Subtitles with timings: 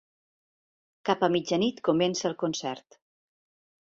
[1.09, 2.99] Cap a la mitjanit comença el concert.